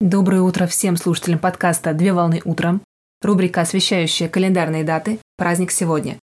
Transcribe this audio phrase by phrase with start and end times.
[0.00, 2.82] Доброе утро всем слушателям подкаста «Две волны утром».
[3.22, 6.18] Рубрика, освещающая календарные даты «Праздник сегодня».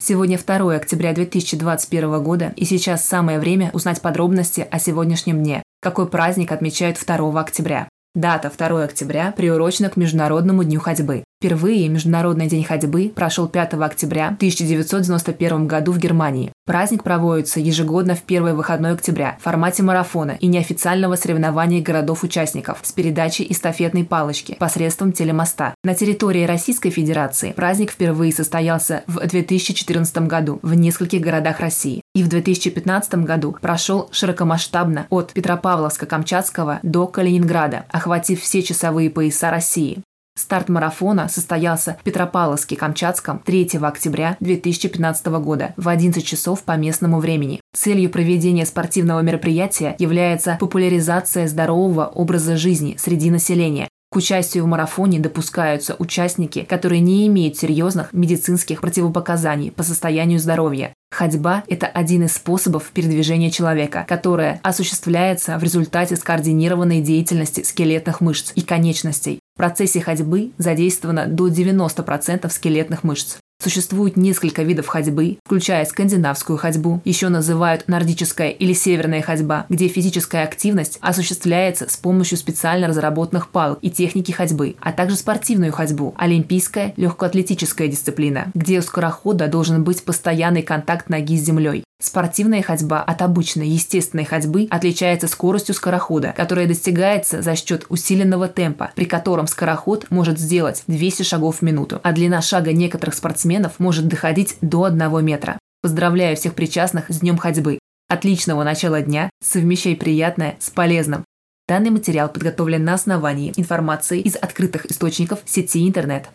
[0.00, 5.64] Сегодня 2 октября 2021 года, и сейчас самое время узнать подробности о сегодняшнем дне.
[5.82, 7.88] Какой праздник отмечают 2 октября?
[8.14, 11.24] Дата 2 октября приурочена к Международному дню ходьбы.
[11.38, 16.50] Впервые Международный день ходьбы прошел 5 октября 1991 году в Германии.
[16.64, 22.90] Праздник проводится ежегодно в первый выходной октября в формате марафона и неофициального соревнования городов-участников с
[22.90, 25.74] передачей эстафетной палочки посредством телемоста.
[25.84, 32.22] На территории Российской Федерации праздник впервые состоялся в 2014 году в нескольких городах России и
[32.22, 40.02] в 2015 году прошел широкомасштабно от Петропавловска-Камчатского до Калининграда, охватив все часовые пояса России.
[40.38, 47.60] Старт марафона состоялся в Петропавловске-Камчатском 3 октября 2015 года в 11 часов по местному времени.
[47.74, 55.18] Целью проведения спортивного мероприятия является популяризация здорового образа жизни среди населения, к участию в марафоне
[55.18, 60.94] допускаются участники, которые не имеют серьезных медицинских противопоказаний по состоянию здоровья.
[61.10, 68.52] Ходьба– это один из способов передвижения человека, которое осуществляется в результате скоординированной деятельности скелетных мышц
[68.54, 69.40] и конечностей.
[69.56, 73.38] В процессе ходьбы задействовано до 90% скелетных мышц.
[73.58, 80.44] Существует несколько видов ходьбы, включая скандинавскую ходьбу, еще называют нордическая или северная ходьба, где физическая
[80.44, 86.92] активность осуществляется с помощью специально разработанных палок и техники ходьбы, а также спортивную ходьбу, олимпийская
[86.98, 91.82] легкоатлетическая дисциплина, где у скорохода должен быть постоянный контакт ноги с землей.
[91.98, 98.90] Спортивная ходьба от обычной естественной ходьбы отличается скоростью скорохода, которая достигается за счет усиленного темпа,
[98.94, 104.08] при котором скороход может сделать 200 шагов в минуту, а длина шага некоторых спортсменов может
[104.08, 105.58] доходить до 1 метра.
[105.80, 107.78] Поздравляю всех причастных с Днем ходьбы.
[108.08, 111.24] Отличного начала дня, совмещай приятное с полезным.
[111.66, 116.28] Данный материал подготовлен на основании информации из открытых источников сети интернет.